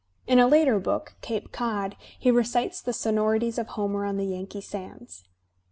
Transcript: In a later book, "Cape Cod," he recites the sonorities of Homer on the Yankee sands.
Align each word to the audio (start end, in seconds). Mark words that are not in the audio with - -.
In 0.25 0.39
a 0.39 0.47
later 0.47 0.79
book, 0.79 1.13
"Cape 1.21 1.51
Cod," 1.51 1.95
he 2.17 2.31
recites 2.31 2.81
the 2.81 2.91
sonorities 2.91 3.59
of 3.59 3.67
Homer 3.67 4.03
on 4.03 4.17
the 4.17 4.25
Yankee 4.25 4.59
sands. 4.59 5.25